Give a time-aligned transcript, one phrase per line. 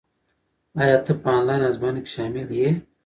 [0.81, 2.69] ایا ته په انلاین ازموینه کې شامل یې؟